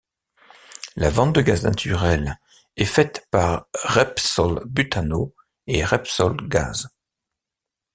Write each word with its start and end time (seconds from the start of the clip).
La 0.95 1.11
vente 1.11 1.35
de 1.35 1.41
gaz 1.41 1.61
naturel 1.63 2.39
est 2.75 2.85
faite 2.85 3.27
par 3.29 3.67
Repsol 3.83 4.63
Butano 4.65 5.35
et 5.67 5.85
Repsol 5.85 6.37
Gas. 6.49 6.87